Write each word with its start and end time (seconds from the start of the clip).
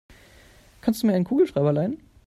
Kannst 0.81 1.03
du 1.03 1.05
mir 1.05 1.13
einen 1.13 1.25
Kugelschreiber 1.25 1.73
leihen? 1.73 1.99